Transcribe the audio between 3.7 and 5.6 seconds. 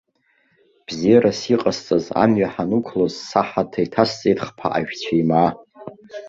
иҭасҵеит хԥаҟа жәцәеимаа.